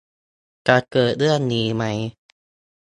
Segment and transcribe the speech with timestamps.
[0.67, 1.83] จะเกิดเรื่องนี้ไหม?